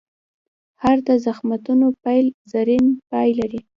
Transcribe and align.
هر 0.83 0.97
د 1.07 1.09
زخمتونو 1.25 1.87
پیل؛ 2.03 2.27
زرین 2.51 2.85
پای 3.09 3.29
لري. 3.39 3.61